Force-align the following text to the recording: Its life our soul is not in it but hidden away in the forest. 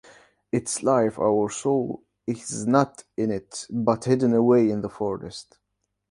Its 0.51 0.81
life 0.81 1.19
our 1.19 1.47
soul 1.51 2.01
is 2.25 2.65
not 2.65 3.03
in 3.17 3.29
it 3.29 3.67
but 3.69 4.05
hidden 4.05 4.33
away 4.33 4.67
in 4.67 4.81
the 4.81 4.89
forest. 4.89 5.59